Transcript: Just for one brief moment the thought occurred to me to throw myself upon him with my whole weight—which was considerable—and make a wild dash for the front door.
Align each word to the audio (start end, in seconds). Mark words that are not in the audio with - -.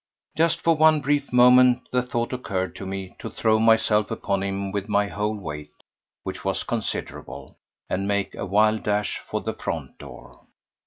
Just 0.35 0.61
for 0.61 0.75
one 0.75 0.99
brief 0.99 1.31
moment 1.31 1.87
the 1.91 2.01
thought 2.01 2.33
occurred 2.33 2.75
to 2.77 2.87
me 2.87 3.15
to 3.19 3.29
throw 3.29 3.59
myself 3.59 4.09
upon 4.09 4.41
him 4.41 4.71
with 4.71 4.89
my 4.89 5.07
whole 5.09 5.37
weight—which 5.37 6.43
was 6.43 6.63
considerable—and 6.63 8.07
make 8.07 8.33
a 8.33 8.47
wild 8.47 8.81
dash 8.81 9.19
for 9.29 9.41
the 9.41 9.53
front 9.53 9.99
door. 9.99 10.47